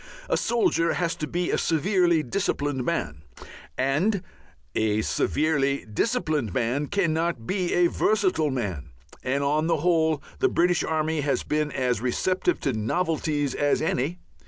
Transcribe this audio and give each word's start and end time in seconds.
A 0.29 0.35
soldier 0.35 0.93
has 0.93 1.13
to 1.17 1.27
be 1.27 1.51
a 1.51 1.59
severely 1.59 2.23
disciplined 2.23 2.83
man, 2.83 3.21
and 3.77 4.23
a 4.73 5.03
severely 5.03 5.85
disciplined 5.85 6.55
man 6.55 6.87
cannot 6.87 7.45
be 7.45 7.71
a 7.75 7.85
versatile 7.85 8.49
man, 8.49 8.89
and 9.21 9.43
on 9.43 9.67
the 9.67 9.77
whole 9.77 10.23
the 10.39 10.49
British 10.49 10.83
army 10.83 11.21
has 11.21 11.43
been 11.43 11.71
as 11.71 12.01
receptive 12.01 12.59
to 12.61 12.73
novelties 12.73 13.53
as 13.53 13.79
any. 13.79 14.17